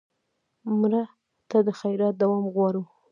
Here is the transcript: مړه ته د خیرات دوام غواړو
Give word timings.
مړه 0.79 1.03
ته 1.49 1.57
د 1.67 1.69
خیرات 1.79 2.15
دوام 2.21 2.45
غواړو 2.53 2.83